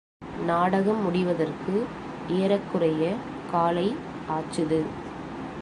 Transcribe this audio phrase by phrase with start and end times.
[0.45, 1.85] நாடகம் முடிவதற்கு
[2.29, 3.13] ஏறக்குறைய
[3.51, 3.95] காலை
[4.29, 4.81] ஆச்சுது.